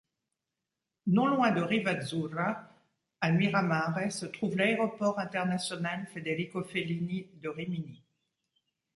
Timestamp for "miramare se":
3.31-4.25